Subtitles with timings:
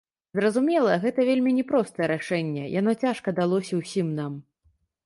[0.37, 4.33] Зразумела, гэта вельмі не простае рашэнне, яно цяжка далося ўсім нам.